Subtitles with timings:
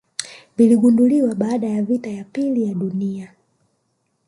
[0.57, 3.27] viligunduliwa baada ya vita ya pili ya duni